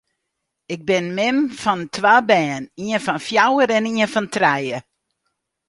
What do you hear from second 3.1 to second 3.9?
fjouwer en